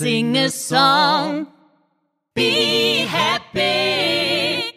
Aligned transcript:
Sing 0.00 0.34
a 0.34 0.48
song. 0.48 1.46
Be 2.32 3.06
happy. 3.06 4.72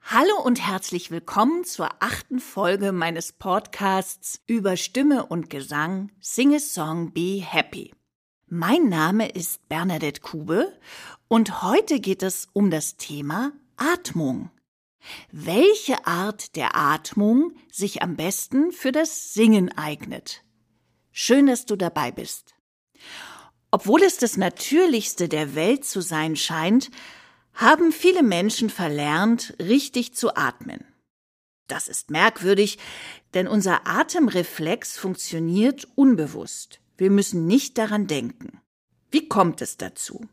Hallo 0.00 0.42
und 0.44 0.60
herzlich 0.66 1.12
willkommen 1.12 1.62
zur 1.62 1.88
achten 2.00 2.40
Folge 2.40 2.90
meines 2.90 3.32
Podcasts 3.32 4.40
über 4.48 4.76
Stimme 4.76 5.26
und 5.26 5.48
Gesang 5.48 6.10
Sing 6.18 6.56
a 6.56 6.58
Song 6.58 7.12
Be 7.12 7.40
Happy. 7.40 7.94
Mein 8.48 8.88
Name 8.88 9.28
ist 9.28 9.68
Bernadette 9.68 10.22
Kube 10.22 10.76
und 11.28 11.62
heute 11.62 12.00
geht 12.00 12.24
es 12.24 12.48
um 12.52 12.68
das 12.68 12.96
Thema 12.96 13.52
Atmung. 13.76 14.50
Welche 15.30 16.04
Art 16.04 16.56
der 16.56 16.76
Atmung 16.76 17.52
sich 17.70 18.02
am 18.02 18.16
besten 18.16 18.72
für 18.72 18.90
das 18.90 19.34
Singen 19.34 19.70
eignet? 19.78 20.42
Schön, 21.12 21.46
dass 21.46 21.64
du 21.64 21.76
dabei 21.76 22.10
bist. 22.10 22.51
Obwohl 23.74 24.02
es 24.02 24.18
das 24.18 24.36
Natürlichste 24.36 25.30
der 25.30 25.54
Welt 25.54 25.86
zu 25.86 26.02
sein 26.02 26.36
scheint, 26.36 26.90
haben 27.54 27.90
viele 27.90 28.22
Menschen 28.22 28.68
verlernt, 28.68 29.54
richtig 29.58 30.14
zu 30.14 30.36
atmen. 30.36 30.84
Das 31.68 31.88
ist 31.88 32.10
merkwürdig, 32.10 32.78
denn 33.32 33.48
unser 33.48 33.86
Atemreflex 33.86 34.98
funktioniert 34.98 35.88
unbewusst. 35.94 36.80
Wir 36.98 37.10
müssen 37.10 37.46
nicht 37.46 37.78
daran 37.78 38.06
denken. 38.06 38.60
Wie 39.10 39.26
kommt 39.26 39.62
es 39.62 39.78
dazu? 39.78 40.26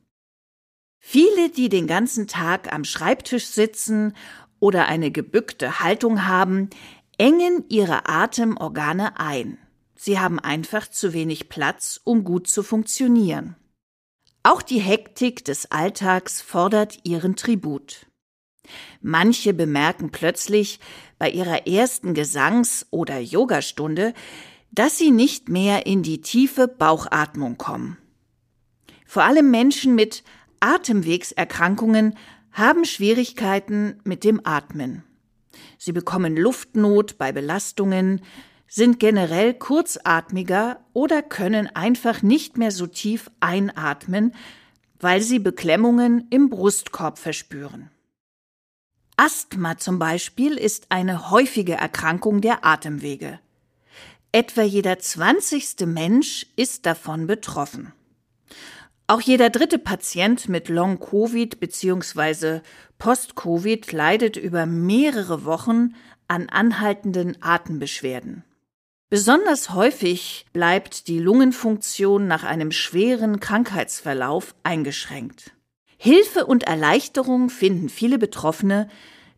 Viele, 0.99 1.49
die 1.49 1.69
den 1.69 1.87
ganzen 1.87 2.27
Tag 2.27 2.73
am 2.73 2.83
Schreibtisch 2.83 3.45
sitzen 3.47 4.17
oder 4.59 4.87
eine 4.87 5.11
gebückte 5.11 5.79
Haltung 5.79 6.25
haben, 6.25 6.69
engen 7.17 7.63
ihre 7.69 8.09
Atemorgane 8.09 9.17
ein. 9.17 9.57
Sie 10.01 10.17
haben 10.17 10.39
einfach 10.39 10.87
zu 10.87 11.11
wenig 11.11 11.49
Platz, 11.49 11.99
um 12.05 12.23
gut 12.23 12.47
zu 12.47 12.63
funktionieren. 12.63 13.57
Auch 14.43 14.61
die 14.61 14.79
Hektik 14.79 15.43
des 15.43 15.71
Alltags 15.71 16.41
fordert 16.41 16.99
ihren 17.03 17.35
Tribut. 17.35 18.05
Manche 19.01 19.53
bemerken 19.53 20.09
plötzlich 20.09 20.79
bei 21.17 21.29
ihrer 21.29 21.67
ersten 21.67 22.13
Gesangs- 22.13 22.85
oder 22.91 23.19
Yogastunde, 23.19 24.13
dass 24.71 24.97
sie 24.97 25.11
nicht 25.11 25.49
mehr 25.49 25.85
in 25.85 26.01
die 26.01 26.21
tiefe 26.21 26.69
Bauchatmung 26.69 27.57
kommen. 27.57 27.97
Vor 29.05 29.23
allem 29.23 29.51
Menschen 29.51 29.95
mit 29.95 30.23
Atemwegserkrankungen 30.61 32.17
haben 32.53 32.85
Schwierigkeiten 32.85 33.99
mit 34.05 34.23
dem 34.23 34.39
Atmen. 34.45 35.03
Sie 35.77 35.91
bekommen 35.91 36.37
Luftnot 36.37 37.17
bei 37.17 37.33
Belastungen, 37.33 38.21
sind 38.69 38.99
generell 38.99 39.53
kurzatmiger 39.53 40.79
oder 40.93 41.21
können 41.21 41.67
einfach 41.75 42.21
nicht 42.21 42.57
mehr 42.57 42.71
so 42.71 42.87
tief 42.87 43.29
einatmen, 43.39 44.33
weil 44.99 45.21
sie 45.21 45.39
Beklemmungen 45.39 46.27
im 46.29 46.49
Brustkorb 46.49 47.17
verspüren. 47.17 47.89
Asthma 49.17 49.77
zum 49.77 49.99
Beispiel 49.99 50.53
ist 50.53 50.85
eine 50.89 51.31
häufige 51.31 51.73
Erkrankung 51.73 52.39
der 52.39 52.63
Atemwege. 52.63 53.39
Etwa 54.31 54.61
jeder 54.61 54.99
zwanzigste 54.99 55.87
Mensch 55.87 56.45
ist 56.55 56.85
davon 56.85 57.27
betroffen. 57.27 57.91
Auch 59.07 59.21
jeder 59.21 59.49
dritte 59.49 59.79
Patient 59.79 60.47
mit 60.47 60.69
Long-Covid 60.69 61.59
bzw. 61.59 62.61
Post-Covid 62.99 63.91
leidet 63.91 64.37
über 64.37 64.67
mehrere 64.67 65.45
Wochen 65.45 65.95
an 66.27 66.47
anhaltenden 66.47 67.41
Atembeschwerden. 67.41 68.43
Besonders 69.11 69.73
häufig 69.73 70.45
bleibt 70.53 71.07
die 71.07 71.17
Lungenfunktion 71.17 72.27
nach 72.27 72.43
einem 72.43 72.71
schweren 72.71 73.39
Krankheitsverlauf 73.39 74.53
eingeschränkt. 74.61 75.51
Hilfe 75.97 76.45
und 76.45 76.65
Erleichterung 76.65 77.49
finden 77.49 77.89
viele 77.89 78.19
Betroffene 78.19 78.87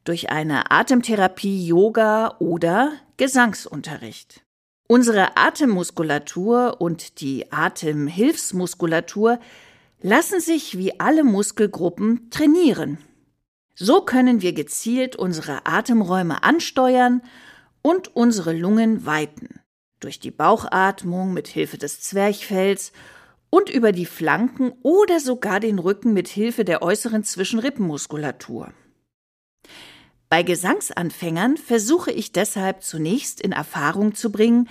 durch 0.03 0.29
eine 0.29 0.71
Atemtherapie, 0.71 1.65
Yoga 1.65 2.35
oder 2.39 2.91
Gesangsunterricht. 3.15 4.41
Unsere 4.89 5.37
Atemmuskulatur 5.37 6.81
und 6.81 7.21
die 7.21 7.49
Atemhilfsmuskulatur 7.53 9.39
lassen 10.01 10.41
sich 10.41 10.77
wie 10.77 10.99
alle 10.99 11.23
Muskelgruppen 11.23 12.29
trainieren. 12.29 12.97
So 13.73 14.01
können 14.01 14.41
wir 14.41 14.51
gezielt 14.51 15.15
unsere 15.15 15.65
Atemräume 15.65 16.43
ansteuern 16.43 17.21
und 17.81 18.13
unsere 18.17 18.51
Lungen 18.51 19.05
weiten 19.05 19.60
durch 20.01 20.19
die 20.19 20.31
Bauchatmung 20.31 21.33
mit 21.33 21.47
Hilfe 21.47 21.77
des 21.77 22.01
Zwerchfells 22.01 22.91
und 23.49 23.69
über 23.69 23.91
die 23.91 24.05
Flanken 24.05 24.73
oder 24.81 25.19
sogar 25.19 25.59
den 25.59 25.79
Rücken 25.79 26.13
mit 26.13 26.27
Hilfe 26.27 26.65
der 26.65 26.81
äußeren 26.81 27.23
Zwischenrippenmuskulatur. 27.23 28.73
Bei 30.29 30.43
Gesangsanfängern 30.43 31.57
versuche 31.57 32.11
ich 32.11 32.31
deshalb 32.31 32.83
zunächst 32.83 33.41
in 33.41 33.51
Erfahrung 33.51 34.15
zu 34.15 34.31
bringen, 34.31 34.69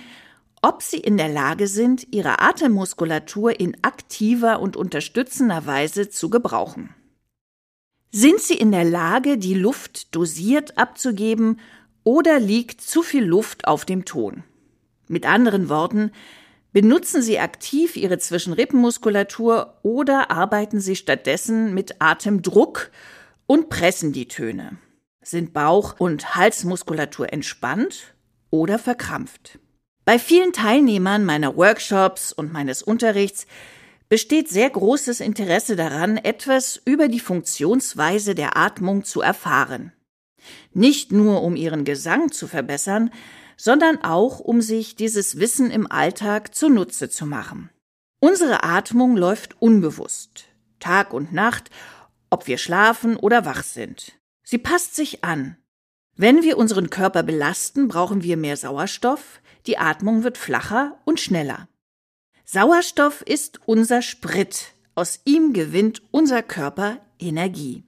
ob 0.63 0.81
sie 0.81 0.97
in 0.97 1.17
der 1.17 1.29
Lage 1.29 1.67
sind, 1.67 2.07
ihre 2.11 2.39
Atemmuskulatur 2.39 3.59
in 3.59 3.77
aktiver 3.83 4.59
und 4.59 4.75
unterstützender 4.75 5.65
Weise 5.65 6.09
zu 6.09 6.29
gebrauchen. 6.29 6.95
Sind 8.11 8.41
sie 8.41 8.57
in 8.57 8.71
der 8.71 8.83
Lage, 8.83 9.37
die 9.37 9.53
Luft 9.53 10.13
dosiert 10.15 10.77
abzugeben 10.77 11.59
oder 12.03 12.39
liegt 12.39 12.81
zu 12.81 13.03
viel 13.03 13.23
Luft 13.23 13.67
auf 13.67 13.85
dem 13.85 14.05
Ton? 14.05 14.43
Mit 15.11 15.25
anderen 15.25 15.67
Worten, 15.67 16.13
benutzen 16.71 17.21
Sie 17.21 17.37
aktiv 17.37 17.97
Ihre 17.97 18.17
Zwischenrippenmuskulatur 18.17 19.77
oder 19.83 20.31
arbeiten 20.31 20.79
Sie 20.79 20.95
stattdessen 20.95 21.73
mit 21.73 22.01
Atemdruck 22.01 22.91
und 23.45 23.67
pressen 23.67 24.13
die 24.13 24.29
Töne. 24.29 24.77
Sind 25.21 25.51
Bauch- 25.51 25.99
und 25.99 26.35
Halsmuskulatur 26.35 27.33
entspannt 27.33 28.15
oder 28.51 28.79
verkrampft? 28.79 29.59
Bei 30.05 30.17
vielen 30.17 30.53
Teilnehmern 30.53 31.25
meiner 31.25 31.57
Workshops 31.57 32.31
und 32.31 32.53
meines 32.53 32.81
Unterrichts 32.81 33.47
besteht 34.07 34.47
sehr 34.47 34.69
großes 34.69 35.19
Interesse 35.19 35.75
daran, 35.75 36.15
etwas 36.15 36.81
über 36.85 37.09
die 37.09 37.19
Funktionsweise 37.19 38.33
der 38.33 38.55
Atmung 38.55 39.03
zu 39.03 39.19
erfahren. 39.19 39.91
Nicht 40.73 41.11
nur 41.11 41.43
um 41.43 41.57
ihren 41.57 41.83
Gesang 41.83 42.31
zu 42.31 42.47
verbessern, 42.47 43.11
sondern 43.61 44.03
auch, 44.03 44.39
um 44.39 44.59
sich 44.59 44.95
dieses 44.95 45.37
Wissen 45.37 45.69
im 45.69 45.85
Alltag 45.85 46.55
zunutze 46.55 47.11
zu 47.11 47.27
machen. 47.27 47.69
Unsere 48.19 48.63
Atmung 48.63 49.15
läuft 49.15 49.61
unbewusst, 49.61 50.45
Tag 50.79 51.13
und 51.13 51.31
Nacht, 51.31 51.69
ob 52.31 52.47
wir 52.47 52.57
schlafen 52.57 53.15
oder 53.17 53.45
wach 53.45 53.61
sind. 53.61 54.13
Sie 54.41 54.57
passt 54.57 54.95
sich 54.95 55.23
an. 55.23 55.57
Wenn 56.15 56.41
wir 56.41 56.57
unseren 56.57 56.89
Körper 56.89 57.21
belasten, 57.21 57.87
brauchen 57.87 58.23
wir 58.23 58.35
mehr 58.35 58.57
Sauerstoff, 58.57 59.41
die 59.67 59.77
Atmung 59.77 60.23
wird 60.23 60.39
flacher 60.39 60.97
und 61.05 61.19
schneller. 61.19 61.67
Sauerstoff 62.43 63.21
ist 63.21 63.59
unser 63.67 64.01
Sprit, 64.01 64.73
aus 64.95 65.19
ihm 65.23 65.53
gewinnt 65.53 66.01
unser 66.09 66.41
Körper 66.41 66.97
Energie. 67.19 67.83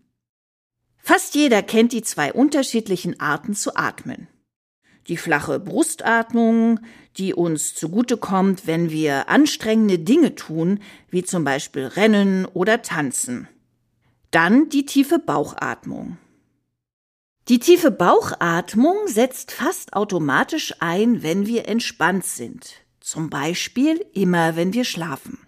Fast 0.97 1.33
jeder 1.33 1.63
kennt 1.63 1.93
die 1.93 2.03
zwei 2.03 2.31
unterschiedlichen 2.31 3.19
Arten 3.19 3.55
zu 3.55 3.75
atmen 3.75 4.27
die 5.07 5.17
flache 5.17 5.59
Brustatmung, 5.59 6.79
die 7.17 7.33
uns 7.33 7.75
zugutekommt, 7.75 8.65
wenn 8.67 8.89
wir 8.89 9.29
anstrengende 9.29 9.99
Dinge 9.99 10.35
tun, 10.35 10.79
wie 11.09 11.23
zum 11.23 11.43
Beispiel 11.43 11.85
rennen 11.85 12.45
oder 12.45 12.81
tanzen. 12.81 13.47
Dann 14.31 14.69
die 14.69 14.85
tiefe 14.85 15.19
Bauchatmung. 15.19 16.17
Die 17.49 17.59
tiefe 17.59 17.91
Bauchatmung 17.91 19.07
setzt 19.07 19.51
fast 19.51 19.93
automatisch 19.93 20.75
ein, 20.79 21.23
wenn 21.23 21.45
wir 21.45 21.67
entspannt 21.67 22.25
sind, 22.25 22.75
zum 23.01 23.29
Beispiel 23.29 24.05
immer, 24.13 24.55
wenn 24.55 24.73
wir 24.73 24.85
schlafen. 24.85 25.39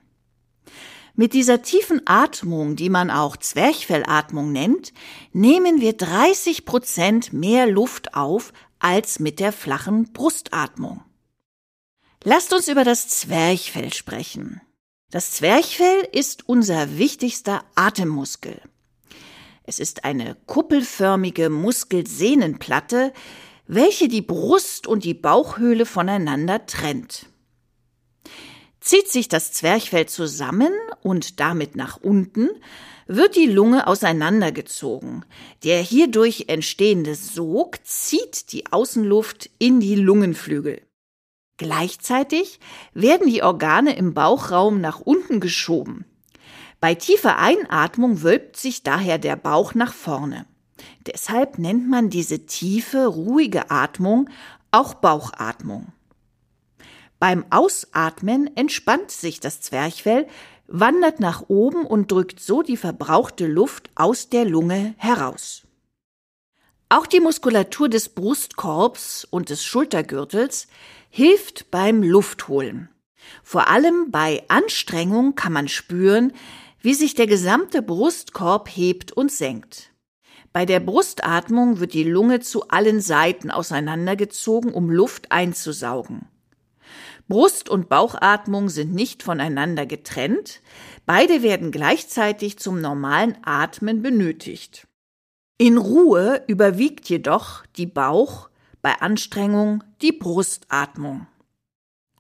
Mit 1.17 1.31
dieser 1.31 1.61
tiefen 1.61 2.01
Atmung, 2.05 2.75
die 2.75 2.89
man 2.89 3.09
auch 3.09 3.37
Zwerchfellatmung 3.37 4.51
nennt, 4.51 4.91
nehmen 5.31 5.79
wir 5.79 5.93
30 5.93 6.65
Prozent 6.65 7.31
mehr 7.31 7.67
Luft 7.67 8.13
auf 8.13 8.51
als 8.85 9.17
mit 9.17 9.39
der 9.39 9.51
flachen 9.51 10.13
Brustatmung. 10.13 11.03
Lasst 12.23 12.53
uns 12.53 12.67
über 12.67 12.83
das 12.83 13.07
Zwerchfell 13.07 13.91
sprechen. 13.91 14.61
Das 15.09 15.31
Zwerchfell 15.31 16.07
ist 16.11 16.47
unser 16.47 16.99
wichtigster 16.99 17.63
Atemmuskel. 17.73 18.61
Es 19.63 19.79
ist 19.79 20.05
eine 20.05 20.35
kuppelförmige 20.45 21.49
Muskelsehnenplatte, 21.49 23.11
welche 23.65 24.07
die 24.07 24.21
Brust 24.21 24.85
und 24.85 25.03
die 25.03 25.15
Bauchhöhle 25.15 25.87
voneinander 25.87 26.67
trennt. 26.67 27.25
Zieht 28.81 29.07
sich 29.07 29.27
das 29.27 29.51
Zwerchfell 29.51 30.05
zusammen 30.05 30.71
und 31.01 31.39
damit 31.39 31.75
nach 31.75 31.97
unten, 31.97 32.49
wird 33.07 33.35
die 33.35 33.47
Lunge 33.47 33.87
auseinandergezogen. 33.87 35.25
Der 35.63 35.81
hierdurch 35.81 36.45
entstehende 36.47 37.15
Sog 37.15 37.77
zieht 37.83 38.51
die 38.51 38.71
Außenluft 38.71 39.49
in 39.59 39.79
die 39.79 39.95
Lungenflügel. 39.95 40.81
Gleichzeitig 41.57 42.59
werden 42.93 43.27
die 43.27 43.43
Organe 43.43 43.95
im 43.95 44.13
Bauchraum 44.13 44.81
nach 44.81 44.99
unten 44.99 45.39
geschoben. 45.39 46.05
Bei 46.81 46.95
tiefer 46.95 47.37
Einatmung 47.39 48.23
wölbt 48.23 48.57
sich 48.57 48.83
daher 48.83 49.17
der 49.17 49.35
Bauch 49.35 49.73
nach 49.73 49.93
vorne. 49.93 50.45
Deshalb 51.07 51.57
nennt 51.57 51.89
man 51.89 52.09
diese 52.09 52.45
tiefe, 52.45 53.05
ruhige 53.05 53.71
Atmung 53.71 54.29
auch 54.71 54.95
Bauchatmung. 54.95 55.93
Beim 57.17 57.45
Ausatmen 57.49 58.55
entspannt 58.57 59.09
sich 59.09 59.39
das 59.39 59.61
Zwerchfell, 59.61 60.27
wandert 60.67 61.19
nach 61.19 61.43
oben 61.47 61.85
und 61.85 62.11
drückt 62.11 62.39
so 62.39 62.61
die 62.61 62.77
verbrauchte 62.77 63.47
Luft 63.47 63.89
aus 63.95 64.29
der 64.29 64.45
Lunge 64.45 64.95
heraus. 64.97 65.63
Auch 66.89 67.07
die 67.07 67.19
Muskulatur 67.19 67.89
des 67.89 68.09
Brustkorbs 68.09 69.25
und 69.29 69.49
des 69.49 69.63
Schultergürtels 69.63 70.67
hilft 71.09 71.71
beim 71.71 72.03
Luftholen. 72.03 72.89
Vor 73.43 73.69
allem 73.69 74.11
bei 74.11 74.43
Anstrengung 74.49 75.35
kann 75.35 75.53
man 75.53 75.67
spüren, 75.67 76.31
wie 76.79 76.93
sich 76.93 77.15
der 77.15 77.25
gesamte 77.25 77.81
Brustkorb 77.81 78.69
hebt 78.69 79.11
und 79.11 79.31
senkt. 79.31 79.91
Bei 80.53 80.65
der 80.65 80.79
Brustatmung 80.79 81.79
wird 81.79 81.93
die 81.93 82.03
Lunge 82.03 82.39
zu 82.39 82.69
allen 82.69 83.01
Seiten 83.01 83.51
auseinandergezogen, 83.51 84.71
um 84.71 84.89
Luft 84.89 85.31
einzusaugen. 85.31 86.27
Brust- 87.27 87.69
und 87.69 87.89
Bauchatmung 87.89 88.69
sind 88.69 88.93
nicht 88.93 89.23
voneinander 89.23 89.85
getrennt, 89.85 90.61
beide 91.05 91.41
werden 91.43 91.71
gleichzeitig 91.71 92.59
zum 92.59 92.81
normalen 92.81 93.37
Atmen 93.43 94.01
benötigt. 94.01 94.87
In 95.57 95.77
Ruhe 95.77 96.43
überwiegt 96.47 97.09
jedoch 97.09 97.65
die 97.77 97.87
Bauch, 97.87 98.49
bei 98.81 99.01
Anstrengung 99.01 99.83
die 100.03 100.11
Brustatmung. 100.11 101.25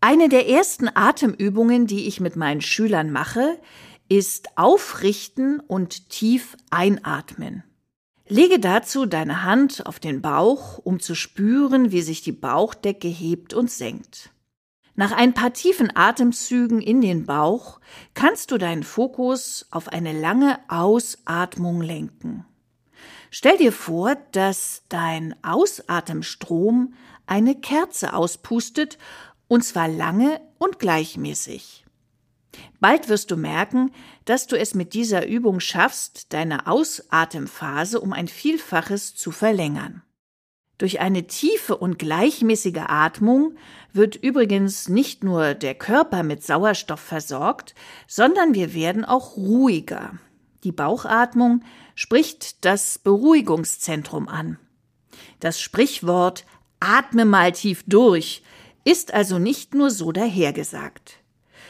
Eine 0.01 0.29
der 0.29 0.49
ersten 0.49 0.89
Atemübungen, 0.93 1.85
die 1.85 2.07
ich 2.07 2.19
mit 2.19 2.35
meinen 2.35 2.61
Schülern 2.61 3.11
mache, 3.11 3.59
ist 4.09 4.49
Aufrichten 4.55 5.59
und 5.59 6.09
tief 6.09 6.55
einatmen. 6.71 7.63
Lege 8.27 8.59
dazu 8.59 9.05
deine 9.05 9.43
Hand 9.43 9.85
auf 9.85 9.99
den 9.99 10.21
Bauch, 10.21 10.79
um 10.79 10.99
zu 10.99 11.13
spüren, 11.13 11.91
wie 11.91 12.01
sich 12.01 12.23
die 12.23 12.31
Bauchdecke 12.31 13.07
hebt 13.07 13.53
und 13.53 13.69
senkt. 13.69 14.31
Nach 14.95 15.11
ein 15.11 15.33
paar 15.33 15.51
tiefen 15.51 15.91
Atemzügen 15.93 16.81
in 16.81 17.01
den 17.01 17.25
Bauch 17.25 17.79
kannst 18.13 18.51
du 18.51 18.57
deinen 18.57 18.83
Fokus 18.83 19.65
auf 19.69 19.89
eine 19.89 20.17
lange 20.17 20.57
Ausatmung 20.69 21.81
lenken. 21.81 22.45
Stell 23.29 23.57
dir 23.57 23.73
vor, 23.73 24.15
dass 24.31 24.83
dein 24.87 25.35
Ausatemstrom 25.43 26.93
eine 27.25 27.55
Kerze 27.55 28.13
auspustet, 28.13 28.97
und 29.47 29.63
zwar 29.63 29.89
lange 29.89 30.39
und 30.57 30.79
gleichmäßig. 30.79 31.85
Bald 32.79 33.09
wirst 33.09 33.31
du 33.31 33.35
merken, 33.35 33.91
dass 34.23 34.47
du 34.47 34.57
es 34.57 34.73
mit 34.73 34.93
dieser 34.93 35.27
Übung 35.27 35.59
schaffst, 35.59 36.31
deine 36.31 36.67
Ausatemphase 36.67 37.99
um 37.99 38.13
ein 38.13 38.29
Vielfaches 38.29 39.13
zu 39.15 39.31
verlängern. 39.31 40.04
Durch 40.77 40.99
eine 40.99 41.25
tiefe 41.27 41.77
und 41.77 41.99
gleichmäßige 41.99 42.83
Atmung 42.87 43.55
wird 43.93 44.17
übrigens 44.17 44.89
nicht 44.89 45.23
nur 45.23 45.53
der 45.53 45.73
Körper 45.73 46.23
mit 46.23 46.43
Sauerstoff 46.43 46.99
versorgt, 46.99 47.75
sondern 48.07 48.53
wir 48.53 48.73
werden 48.73 49.05
auch 49.05 49.37
ruhiger. 49.37 50.19
Die 50.65 50.73
Bauchatmung 50.73 51.63
spricht 51.93 52.65
das 52.65 52.97
Beruhigungszentrum 52.97 54.27
an. 54.27 54.59
Das 55.39 55.61
Sprichwort 55.61 56.45
Atme 56.81 57.23
mal 57.23 57.53
tief 57.53 57.83
durch 57.87 58.43
ist 58.83 59.13
also 59.13 59.39
nicht 59.39 59.73
nur 59.73 59.89
so 59.89 60.11
dahergesagt. 60.11 61.19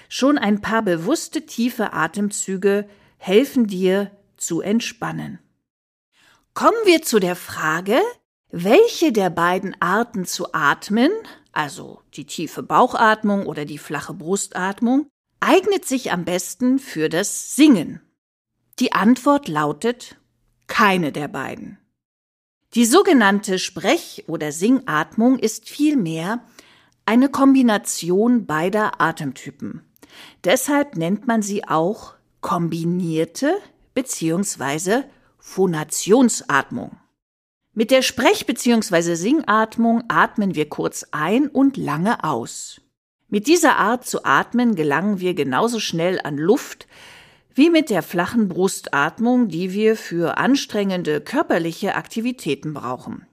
Schon 0.10 0.38
ein 0.38 0.62
paar 0.62 0.81
bewusste 0.81 1.46
tiefe 1.46 1.94
Atemzüge 1.94 2.90
helfen 3.18 3.68
dir 3.68 4.12
zu 4.38 4.62
entspannen. 4.62 5.40
Kommen 6.54 6.78
wir 6.86 7.02
zu 7.02 7.19
der 7.19 7.36
Frage, 7.36 8.00
welche 8.51 9.12
der 9.12 9.30
beiden 9.30 9.80
Arten 9.81 10.25
zu 10.25 10.53
atmen, 10.53 11.12
also 11.51 12.01
die 12.13 12.25
tiefe 12.25 12.63
Bauchatmung 12.63 13.45
oder 13.45 13.65
die 13.65 13.77
flache 13.77 14.13
Brustatmung, 14.13 15.07
eignet 15.39 15.86
sich 15.86 16.12
am 16.12 16.25
besten 16.25 16.80
für 16.80 17.09
das 17.09 17.56
Singen? 17.56 18.01
Die 18.80 18.94
Antwort 18.94 19.47
lautet 19.47 20.18
keine 20.68 21.12
der 21.12 21.27
beiden. 21.27 21.77
Die 22.74 22.86
sogenannte 22.86 23.57
Sprech- 23.57 24.25
oder 24.27 24.51
Singatmung 24.51 25.39
ist 25.39 25.69
vielmehr 25.69 26.44
eine 27.06 27.30
Kombination 27.30 28.45
beider 28.45 29.00
Atemtypen. 29.00 29.81
Deshalb 30.44 30.97
nennt 30.97 31.27
man 31.27 31.42
sie 31.42 31.68
auch 31.68 32.15
kombinierte 32.42 33.57
bzw. 33.94 35.03
Phonationsatmung. 35.38 36.97
Mit 37.77 37.92
der 37.92 38.04
Sprech- 38.04 38.45
bzw. 38.45 39.16
Singatmung 39.16 40.06
atmen 40.07 40.56
wir 40.56 40.69
kurz 40.69 41.07
ein 41.12 41.50
und 41.50 41.75
lange 41.75 42.24
aus. 42.24 42.80
Mit 43.27 43.48
dieser 43.48 43.75
Art 43.75 44.07
zu 44.07 44.24
atmen 44.24 44.75
gelangen 44.75 45.19
wir 45.19 45.33
genauso 45.33 45.81
schnell 45.81 46.22
an 46.24 46.38
Luft 46.38 46.88
wie 47.54 47.69
mit 47.69 47.89
der 47.89 48.01
flachen 48.01 48.48
Brustatmung, 48.48 49.50
die 49.50 49.74
wir 49.74 49.98
für 49.98 50.38
anstrengende 50.38 51.19
körperliche 51.19 51.95
Aktivitäten 51.95 52.74
brauchen. 52.74 53.27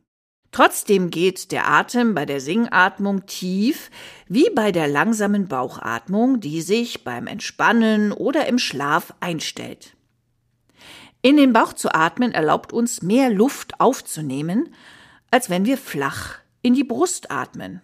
Trotzdem 0.50 1.10
geht 1.10 1.52
der 1.52 1.68
Atem 1.68 2.14
bei 2.14 2.26
der 2.26 2.40
Singatmung 2.40 3.26
tief, 3.26 3.90
wie 4.26 4.50
bei 4.50 4.72
der 4.72 4.88
langsamen 4.88 5.46
Bauchatmung, 5.46 6.40
die 6.40 6.62
sich 6.62 7.04
beim 7.04 7.28
Entspannen 7.28 8.10
oder 8.10 8.46
im 8.48 8.58
Schlaf 8.58 9.14
einstellt. 9.20 9.96
In 11.22 11.36
den 11.36 11.52
Bauch 11.52 11.72
zu 11.72 11.94
atmen 11.94 12.32
erlaubt 12.32 12.72
uns 12.72 13.00
mehr 13.00 13.30
Luft 13.30 13.80
aufzunehmen, 13.80 14.74
als 15.30 15.48
wenn 15.48 15.64
wir 15.64 15.78
flach 15.78 16.38
in 16.62 16.74
die 16.74 16.84
Brust 16.84 17.30
atmen. 17.30 17.80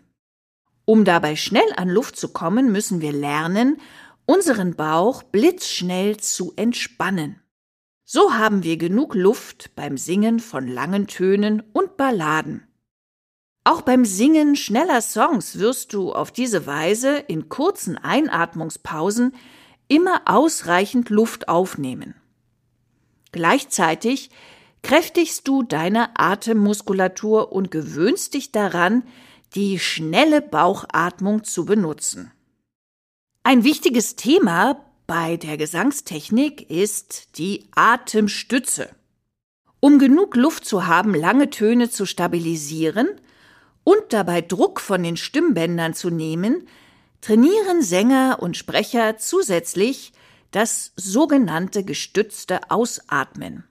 Um 0.84 1.04
dabei 1.04 1.36
schnell 1.36 1.72
an 1.76 1.88
Luft 1.88 2.16
zu 2.16 2.32
kommen, 2.32 2.72
müssen 2.72 3.00
wir 3.00 3.12
lernen, 3.12 3.80
unseren 4.26 4.74
Bauch 4.74 5.22
blitzschnell 5.22 6.16
zu 6.16 6.52
entspannen. 6.56 7.40
So 8.04 8.34
haben 8.34 8.64
wir 8.64 8.76
genug 8.76 9.14
Luft 9.14 9.74
beim 9.76 9.98
Singen 9.98 10.40
von 10.40 10.66
langen 10.66 11.06
Tönen 11.06 11.62
und 11.72 11.96
Balladen. 11.96 12.66
Auch 13.64 13.82
beim 13.82 14.04
Singen 14.04 14.56
schneller 14.56 15.02
Songs 15.02 15.58
wirst 15.58 15.92
du 15.92 16.12
auf 16.12 16.32
diese 16.32 16.66
Weise 16.66 17.18
in 17.18 17.48
kurzen 17.48 17.98
Einatmungspausen 17.98 19.34
immer 19.88 20.22
ausreichend 20.24 21.10
Luft 21.10 21.48
aufnehmen. 21.48 22.14
Gleichzeitig 23.32 24.30
kräftigst 24.82 25.46
du 25.48 25.62
deine 25.62 26.18
Atemmuskulatur 26.18 27.52
und 27.52 27.70
gewöhnst 27.70 28.34
dich 28.34 28.52
daran, 28.52 29.02
die 29.54 29.78
schnelle 29.78 30.42
Bauchatmung 30.42 31.44
zu 31.44 31.64
benutzen. 31.64 32.32
Ein 33.42 33.64
wichtiges 33.64 34.16
Thema 34.16 34.84
bei 35.06 35.36
der 35.36 35.56
Gesangstechnik 35.56 36.70
ist 36.70 37.38
die 37.38 37.66
Atemstütze. 37.74 38.90
Um 39.80 39.98
genug 39.98 40.36
Luft 40.36 40.64
zu 40.66 40.86
haben, 40.86 41.14
lange 41.14 41.50
Töne 41.50 41.88
zu 41.88 42.04
stabilisieren 42.04 43.08
und 43.84 44.02
dabei 44.10 44.42
Druck 44.42 44.80
von 44.80 45.02
den 45.02 45.16
Stimmbändern 45.16 45.94
zu 45.94 46.10
nehmen, 46.10 46.68
trainieren 47.20 47.80
Sänger 47.80 48.38
und 48.40 48.56
Sprecher 48.56 49.16
zusätzlich 49.16 50.12
das 50.50 50.92
sogenannte 50.96 51.84
gestützte 51.84 52.70
Ausatmen. 52.70 53.64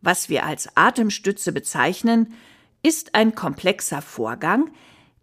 Was 0.00 0.28
wir 0.28 0.44
als 0.44 0.76
Atemstütze 0.76 1.52
bezeichnen, 1.52 2.34
ist 2.82 3.14
ein 3.14 3.34
komplexer 3.34 4.02
Vorgang, 4.02 4.72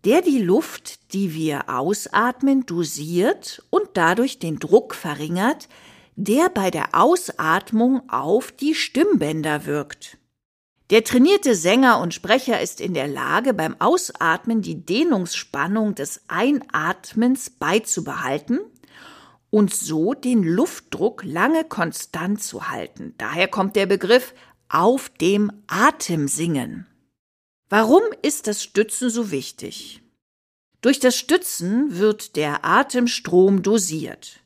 der 0.05 0.21
die 0.21 0.41
Luft, 0.41 1.13
die 1.13 1.33
wir 1.33 1.69
ausatmen, 1.69 2.65
dosiert 2.65 3.61
und 3.69 3.89
dadurch 3.95 4.39
den 4.39 4.57
Druck 4.57 4.95
verringert, 4.95 5.67
der 6.15 6.49
bei 6.49 6.71
der 6.71 6.95
Ausatmung 6.95 8.09
auf 8.09 8.51
die 8.51 8.75
Stimmbänder 8.75 9.65
wirkt. 9.65 10.17
Der 10.89 11.03
trainierte 11.03 11.53
Sänger 11.53 11.99
und 11.99 12.13
Sprecher 12.13 12.61
ist 12.61 12.81
in 12.81 12.93
der 12.93 13.07
Lage, 13.07 13.53
beim 13.53 13.79
Ausatmen 13.79 14.61
die 14.61 14.85
Dehnungsspannung 14.85 15.93
des 15.93 16.21
Einatmens 16.27 17.49
beizubehalten 17.49 18.59
und 19.49 19.73
so 19.73 20.13
den 20.13 20.43
Luftdruck 20.43 21.23
lange 21.23 21.63
konstant 21.63 22.41
zu 22.41 22.69
halten. 22.69 23.13
Daher 23.17 23.47
kommt 23.47 23.75
der 23.75 23.85
Begriff 23.85 24.33
auf 24.69 25.09
dem 25.09 25.51
Atem 25.67 26.27
singen. 26.27 26.85
Warum 27.69 28.03
ist 28.21 28.47
das 28.47 28.63
Stützen 28.63 29.09
so 29.09 29.31
wichtig? 29.31 30.01
Durch 30.81 30.99
das 30.99 31.15
Stützen 31.17 31.97
wird 31.97 32.35
der 32.35 32.63
Atemstrom 32.63 33.63
dosiert. 33.63 34.39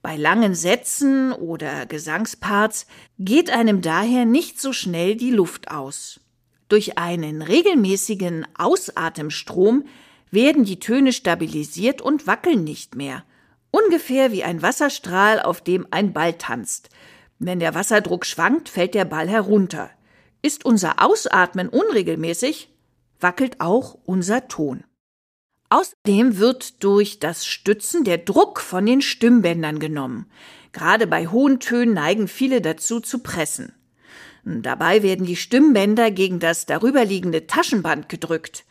Bei 0.00 0.16
langen 0.16 0.54
Sätzen 0.54 1.32
oder 1.32 1.86
Gesangsparts 1.86 2.86
geht 3.18 3.50
einem 3.50 3.82
daher 3.82 4.24
nicht 4.24 4.60
so 4.60 4.72
schnell 4.72 5.16
die 5.16 5.32
Luft 5.32 5.70
aus. 5.70 6.20
Durch 6.68 6.98
einen 6.98 7.42
regelmäßigen 7.42 8.46
Ausatemstrom 8.56 9.84
werden 10.30 10.64
die 10.64 10.78
Töne 10.78 11.12
stabilisiert 11.12 12.02
und 12.02 12.26
wackeln 12.26 12.62
nicht 12.62 12.94
mehr. 12.94 13.24
Ungefähr 13.70 14.32
wie 14.32 14.44
ein 14.44 14.62
Wasserstrahl, 14.62 15.40
auf 15.40 15.60
dem 15.60 15.86
ein 15.90 16.12
Ball 16.12 16.34
tanzt. 16.34 16.88
Wenn 17.38 17.60
der 17.60 17.74
Wasserdruck 17.74 18.24
schwankt, 18.24 18.68
fällt 18.68 18.94
der 18.94 19.04
Ball 19.04 19.28
herunter. 19.28 19.90
Ist 20.42 20.64
unser 20.64 21.02
Ausatmen 21.02 21.68
unregelmäßig, 21.68 22.72
wackelt 23.20 23.60
auch 23.60 23.98
unser 24.04 24.48
Ton. 24.48 24.84
Außerdem 25.68 26.38
wird 26.38 26.84
durch 26.84 27.18
das 27.18 27.44
Stützen 27.44 28.04
der 28.04 28.18
Druck 28.18 28.60
von 28.60 28.86
den 28.86 29.02
Stimmbändern 29.02 29.80
genommen. 29.80 30.30
Gerade 30.72 31.06
bei 31.06 31.26
hohen 31.26 31.58
Tönen 31.58 31.94
neigen 31.94 32.28
viele 32.28 32.60
dazu 32.60 33.00
zu 33.00 33.18
pressen. 33.18 33.72
Dabei 34.44 35.02
werden 35.02 35.26
die 35.26 35.34
Stimmbänder 35.34 36.12
gegen 36.12 36.38
das 36.38 36.66
darüberliegende 36.66 37.48
Taschenband 37.48 38.08
gedrückt. 38.08 38.64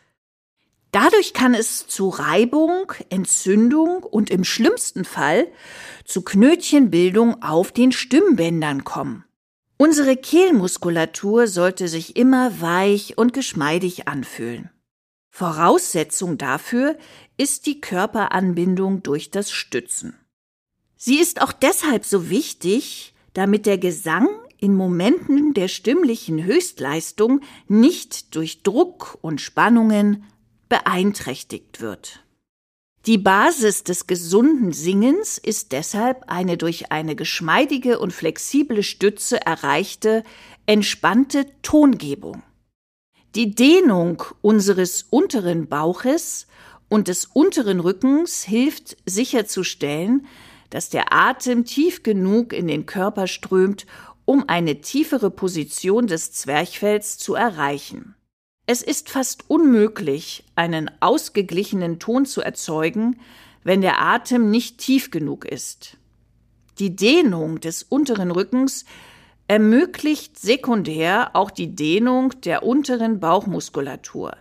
Dadurch 0.96 1.34
kann 1.34 1.52
es 1.52 1.86
zu 1.86 2.08
Reibung, 2.08 2.90
Entzündung 3.10 4.02
und 4.02 4.30
im 4.30 4.44
schlimmsten 4.44 5.04
Fall 5.04 5.46
zu 6.06 6.22
Knötchenbildung 6.22 7.42
auf 7.42 7.70
den 7.70 7.92
Stimmbändern 7.92 8.82
kommen. 8.84 9.26
Unsere 9.76 10.16
Kehlmuskulatur 10.16 11.48
sollte 11.48 11.88
sich 11.88 12.16
immer 12.16 12.62
weich 12.62 13.18
und 13.18 13.34
geschmeidig 13.34 14.08
anfühlen. 14.08 14.70
Voraussetzung 15.28 16.38
dafür 16.38 16.96
ist 17.36 17.66
die 17.66 17.82
Körperanbindung 17.82 19.02
durch 19.02 19.30
das 19.30 19.50
Stützen. 19.50 20.18
Sie 20.96 21.18
ist 21.18 21.42
auch 21.42 21.52
deshalb 21.52 22.06
so 22.06 22.30
wichtig, 22.30 23.12
damit 23.34 23.66
der 23.66 23.76
Gesang 23.76 24.28
in 24.58 24.74
Momenten 24.74 25.52
der 25.52 25.68
stimmlichen 25.68 26.42
Höchstleistung 26.42 27.42
nicht 27.68 28.34
durch 28.34 28.62
Druck 28.62 29.18
und 29.20 29.42
Spannungen 29.42 30.24
beeinträchtigt 30.68 31.80
wird. 31.80 32.22
Die 33.06 33.18
Basis 33.18 33.84
des 33.84 34.08
gesunden 34.08 34.72
Singens 34.72 35.38
ist 35.38 35.70
deshalb 35.70 36.24
eine 36.26 36.56
durch 36.56 36.90
eine 36.90 37.14
geschmeidige 37.14 38.00
und 38.00 38.12
flexible 38.12 38.82
Stütze 38.82 39.40
erreichte, 39.46 40.24
entspannte 40.66 41.46
Tongebung. 41.62 42.42
Die 43.36 43.54
Dehnung 43.54 44.24
unseres 44.42 45.04
unteren 45.08 45.68
Bauches 45.68 46.48
und 46.88 47.06
des 47.06 47.26
unteren 47.26 47.78
Rückens 47.78 48.42
hilft 48.42 48.96
sicherzustellen, 49.06 50.26
dass 50.70 50.90
der 50.90 51.12
Atem 51.12 51.64
tief 51.64 52.02
genug 52.02 52.52
in 52.52 52.66
den 52.66 52.86
Körper 52.86 53.28
strömt, 53.28 53.86
um 54.24 54.48
eine 54.48 54.80
tiefere 54.80 55.30
Position 55.30 56.08
des 56.08 56.32
Zwerchfells 56.32 57.18
zu 57.18 57.36
erreichen. 57.36 58.15
Es 58.68 58.82
ist 58.82 59.10
fast 59.10 59.48
unmöglich, 59.48 60.44
einen 60.56 60.90
ausgeglichenen 60.98 62.00
Ton 62.00 62.26
zu 62.26 62.40
erzeugen, 62.40 63.20
wenn 63.62 63.80
der 63.80 64.02
Atem 64.02 64.50
nicht 64.50 64.78
tief 64.78 65.12
genug 65.12 65.44
ist. 65.44 65.96
Die 66.80 66.96
Dehnung 66.96 67.60
des 67.60 67.84
unteren 67.84 68.32
Rückens 68.32 68.84
ermöglicht 69.46 70.36
sekundär 70.36 71.30
auch 71.34 71.52
die 71.52 71.76
Dehnung 71.76 72.32
der 72.40 72.64
unteren 72.64 73.20
Bauchmuskulatur. 73.20 74.36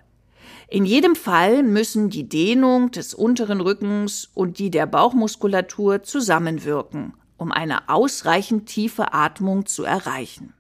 In 0.70 0.86
jedem 0.86 1.16
Fall 1.16 1.62
müssen 1.62 2.10
die 2.10 2.28
Dehnung 2.28 2.90
des 2.90 3.14
unteren 3.14 3.62
Rückens 3.62 4.32
und 4.34 4.58
die 4.58 4.72
der 4.72 4.88
Bauchmuskulatur 4.88 6.02
zusammenwirken, 6.02 7.14
um 7.38 7.52
eine 7.52 7.90
ausreichend 7.90 8.66
tiefe 8.66 9.14
Atmung 9.14 9.68
zu 9.68 9.84
erreichen. 9.84 10.55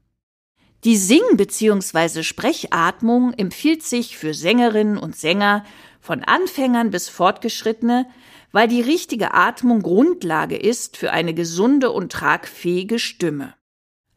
Die 0.85 0.97
Sing- 0.97 1.35
bzw. 1.35 2.21
Sprechatmung 2.21 3.33
empfiehlt 3.33 3.81
sich 3.81 4.19
für 4.19 4.35
Sängerinnen 4.35 4.99
und 4.99 5.15
Sänger 5.15 5.65
von 5.99 6.23
Anfängern 6.23 6.91
bis 6.91 7.09
Fortgeschrittene, 7.09 8.07
weil 8.51 8.67
die 8.67 8.81
richtige 8.81 9.33
Atmung 9.33 9.81
Grundlage 9.81 10.55
ist 10.55 10.95
für 10.95 11.11
eine 11.11 11.33
gesunde 11.33 11.89
und 11.89 12.11
tragfähige 12.11 12.99
Stimme. 12.99 13.55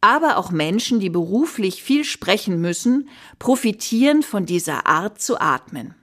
Aber 0.03 0.37
auch 0.37 0.51
Menschen, 0.51 1.01
die 1.01 1.09
beruflich 1.09 1.83
viel 1.83 2.05
sprechen 2.05 2.61
müssen, 2.61 3.09
profitieren 3.39 4.23
von 4.23 4.45
dieser 4.45 4.87
Art 4.87 5.23
zu 5.23 5.41
atmen. 5.41 5.95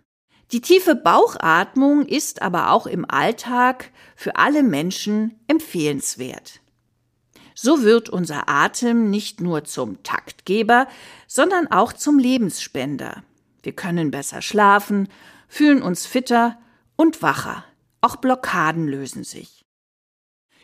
Die 0.52 0.62
tiefe 0.62 0.96
Bauchatmung 0.96 2.08
ist 2.08 2.42
aber 2.42 2.72
auch 2.72 2.88
im 2.88 3.06
Alltag 3.08 3.92
für 4.16 4.36
alle 4.38 4.64
Menschen 4.64 5.40
empfehlenswert. 5.48 6.62
So 7.56 7.82
wird 7.84 8.10
unser 8.10 8.50
Atem 8.50 9.10
nicht 9.10 9.40
nur 9.40 9.64
zum 9.64 10.04
Taktgeber, 10.04 10.90
sondern 11.26 11.72
auch 11.72 11.94
zum 11.94 12.20
Lebensspender. 12.20 13.24
Wir 13.64 13.72
können 13.72 14.12
besser 14.12 14.42
schlafen, 14.42 15.08
fühlen 15.48 15.82
uns 15.82 16.06
fitter 16.06 16.60
und 16.98 17.22
wacher. 17.22 17.64
Auch 18.02 18.18
Blockaden 18.18 18.86
lösen 18.88 19.24
sich. 19.24 19.64